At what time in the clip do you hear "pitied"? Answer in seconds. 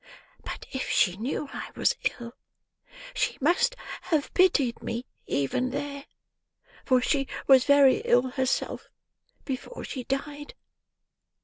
4.33-4.81